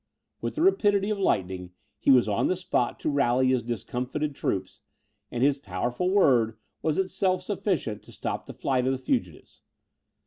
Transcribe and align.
With 0.41 0.55
the 0.55 0.63
rapidity 0.63 1.11
of 1.11 1.19
lightning 1.19 1.73
he 1.99 2.09
was 2.09 2.27
on 2.27 2.47
the 2.47 2.55
spot 2.55 2.99
to 3.01 3.09
rally 3.11 3.49
his 3.49 3.61
discomfited 3.61 4.33
troops; 4.33 4.81
and 5.29 5.43
his 5.43 5.59
powerful 5.59 6.09
word 6.09 6.57
was 6.81 6.97
itself 6.97 7.43
sufficient 7.43 8.01
to 8.01 8.11
stop 8.11 8.47
the 8.47 8.53
flight 8.55 8.87
of 8.87 8.93
the 8.93 8.97
fugitives. 8.97 9.61